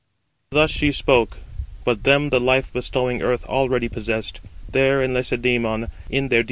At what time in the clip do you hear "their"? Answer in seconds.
5.89-5.89